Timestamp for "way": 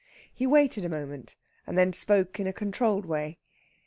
3.05-3.37